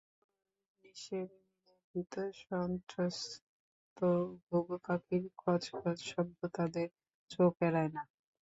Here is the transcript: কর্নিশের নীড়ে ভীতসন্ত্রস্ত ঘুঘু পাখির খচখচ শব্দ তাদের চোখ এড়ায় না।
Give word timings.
কর্নিশের 0.73 1.27
নীড়ে 1.35 1.69
ভীতসন্ত্রস্ত 1.89 3.97
ঘুঘু 4.45 4.75
পাখির 4.85 5.23
খচখচ 5.39 5.97
শব্দ 6.11 6.39
তাদের 6.55 6.87
চোখ 7.31 7.53
এড়ায় 7.67 7.91
না। 7.95 8.01